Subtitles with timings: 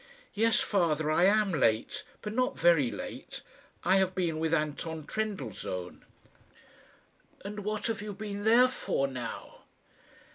[0.33, 3.43] "Yes, father, I am late; but not very late.
[3.83, 6.03] I have been with Anton Trendellsohn."
[7.45, 9.59] "And what have you been there for now?"